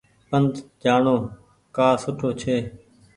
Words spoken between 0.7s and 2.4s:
جآڻو ڪآ سُٺو